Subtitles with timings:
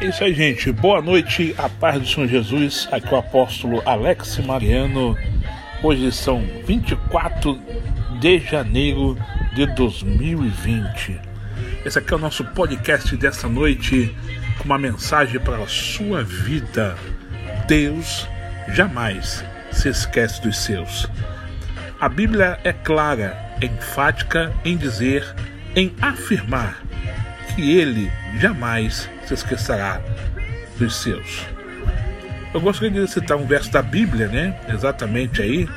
[0.00, 0.72] É isso aí, gente.
[0.72, 2.88] Boa noite, a paz do Senhor Jesus.
[2.90, 5.16] Aqui é o apóstolo Alex Mariano.
[5.82, 7.58] Hoje são 24
[8.20, 9.16] de janeiro
[9.54, 11.20] de 2020.
[11.84, 14.14] Esse aqui é o nosso podcast dessa noite
[14.58, 16.96] com uma mensagem para a sua vida.
[17.68, 18.28] Deus
[18.68, 21.08] jamais se esquece dos seus.
[22.00, 25.24] A Bíblia é clara, enfática em dizer,
[25.76, 26.82] em afirmar
[27.54, 30.00] que ele jamais se esquecerá
[30.76, 31.46] dos seus.
[32.52, 34.60] Eu gostaria de citar um verso da Bíblia, né?
[34.68, 35.68] Exatamente aí,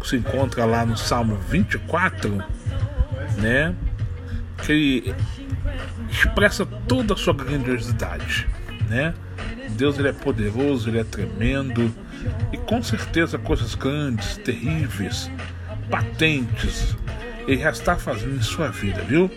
[0.00, 2.42] que se encontra lá no Salmo 24,
[3.38, 3.74] né?
[4.64, 5.14] Que
[6.08, 8.46] expressa toda a sua grandiosidade,
[8.88, 9.12] né?
[9.70, 11.94] Deus ele é poderoso, ele é tremendo
[12.52, 15.30] e com certeza coisas grandes, terríveis,
[15.90, 16.96] patentes,
[17.46, 19.30] ele já está fazendo em sua vida, viu?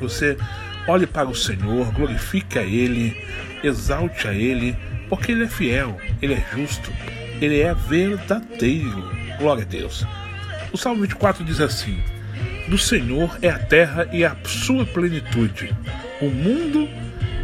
[0.00, 0.38] Você
[0.86, 3.16] olhe para o Senhor, glorifique a Ele,
[3.62, 4.76] exalte a Ele,
[5.08, 6.92] porque Ele é fiel, Ele é justo,
[7.40, 9.10] Ele é verdadeiro.
[9.38, 10.06] Glória a Deus.
[10.72, 11.98] O Salmo 24 diz assim:
[12.68, 15.74] Do Senhor é a terra e a sua plenitude,
[16.20, 16.88] o mundo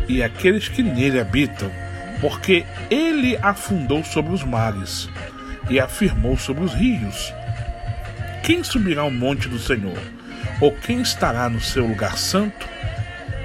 [0.08, 1.70] e aqueles que nele habitam,
[2.20, 5.08] porque Ele afundou sobre os mares
[5.70, 7.32] e afirmou sobre os rios.
[8.42, 9.98] Quem subirá ao monte do Senhor?
[10.60, 12.71] Ou quem estará no seu lugar santo?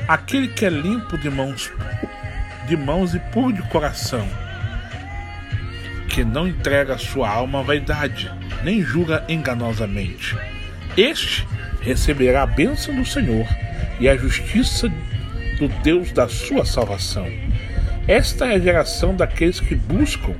[0.08, 1.72] Aquele que é limpo de mãos,
[2.67, 4.25] de mãos e puro de coração,
[6.08, 8.31] que não entrega sua alma à vaidade,
[8.63, 10.35] nem julga enganosamente.
[10.95, 11.45] Este
[11.81, 13.45] receberá a bênção do Senhor
[14.00, 14.88] e a justiça
[15.58, 17.28] do Deus da sua salvação.
[18.08, 20.33] Esta é a geração daqueles que buscam,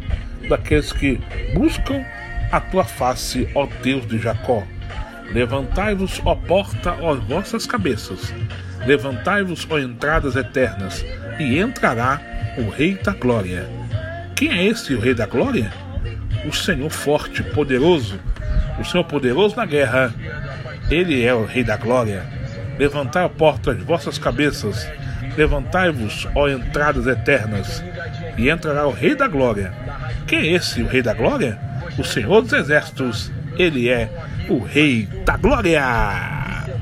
[0.48, 1.20] daqueles que
[1.54, 2.06] buscam
[2.52, 4.64] a tua face, ó Deus de Jacó.
[5.32, 8.34] Levantai-vos, ó porta, ó vossas cabeças.
[8.86, 11.06] Levantai-vos, ó entradas eternas,
[11.40, 12.20] e entrará
[12.58, 13.68] o Rei da Glória.
[14.36, 15.72] Quem é esse, o Rei da Glória?
[16.46, 18.20] O Senhor forte, poderoso,
[18.80, 20.14] o Senhor poderoso na guerra.
[20.90, 22.26] Ele é o Rei da Glória.
[22.80, 24.88] Levantai a porta as vossas cabeças,
[25.36, 27.84] levantai-vos, ó entradas eternas,
[28.38, 29.74] e entrará o Rei da Glória.
[30.26, 31.68] Quem é esse, o Rei da Glória?
[31.98, 34.10] o Senhor dos Exércitos, ele é
[34.50, 35.84] o Rei da Glória.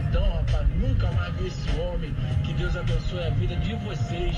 [0.09, 0.43] Então,
[0.79, 2.13] nunca mais vi esse homem.
[2.43, 4.33] Que Deus abençoe a vida de vocês.